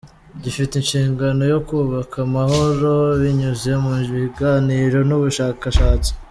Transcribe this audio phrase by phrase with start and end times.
[0.43, 6.09] Gifite inshingano yo kubaka amahoro binyuze mu biganiro n’ubushakashatsi.